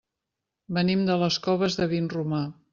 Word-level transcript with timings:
Venim 0.77 1.05
de 1.11 1.19
les 1.25 1.39
Coves 1.45 1.81
de 1.83 1.91
Vinromà. 1.95 2.45